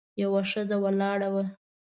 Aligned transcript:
یوه 0.21 0.41
ښځه 0.51 0.75
ولاړه 0.83 1.29
وه. 1.33 1.43